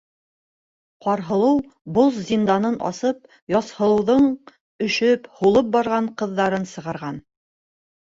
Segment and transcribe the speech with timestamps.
[1.07, 1.59] Ҡарһылыу
[1.97, 3.21] боҙ зинданын асып,
[3.59, 4.27] Яҙһылыуҙың
[4.91, 7.27] өшөп, һулып барған ҡыҙҙарын сығарған.